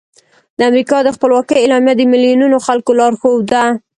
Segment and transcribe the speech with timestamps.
[0.57, 3.63] د امریکا د خپلواکۍ اعلامیه د میلیونونو خلکو لارښود ده.